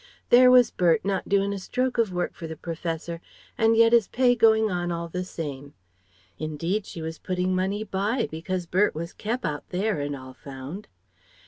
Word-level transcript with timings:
There 0.29 0.49
was 0.49 0.71
Bert, 0.71 1.05
not 1.05 1.29
doin' 1.29 1.53
a 1.53 1.59
stroke 1.59 1.99
of 1.99 2.11
work 2.11 2.33
for 2.33 2.47
the 2.47 2.55
Professor, 2.55 3.21
and 3.55 3.77
yet 3.77 3.93
his 3.93 4.07
pay 4.07 4.33
going 4.33 4.71
on 4.71 4.91
all 4.91 5.07
the 5.07 5.23
same. 5.23 5.75
Indeed 6.39 6.87
she 6.87 7.03
was 7.03 7.19
putting 7.19 7.53
money 7.55 7.83
by, 7.83 8.27
because 8.31 8.65
Bert 8.65 8.95
was 8.95 9.13
kep' 9.13 9.45
out 9.45 9.69
there, 9.69 9.99
and 10.01 10.15
all 10.15 10.33
found." 10.33 10.87